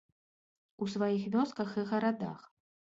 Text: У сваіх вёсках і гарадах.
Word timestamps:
У 0.85 0.89
сваіх 0.95 1.29
вёсках 1.37 1.79
і 1.85 1.87
гарадах. 1.95 2.39